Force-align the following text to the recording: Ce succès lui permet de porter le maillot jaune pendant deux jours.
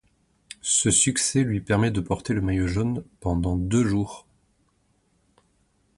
Ce 0.63 0.89
succès 0.89 1.43
lui 1.43 1.61
permet 1.61 1.91
de 1.91 1.99
porter 2.01 2.33
le 2.33 2.41
maillot 2.41 2.65
jaune 2.65 3.03
pendant 3.19 3.55
deux 3.55 3.85
jours. 3.85 4.25